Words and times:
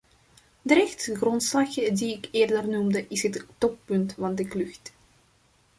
De 0.61 0.73
rechtsgrondslag 0.73 1.73
die 1.73 2.13
ik 2.17 2.29
eerder 2.31 2.67
noemde, 2.67 3.05
is 3.09 3.23
het 3.23 3.45
toppunt 3.57 4.13
van 4.17 4.35
de 4.35 4.47
klucht. 4.47 4.93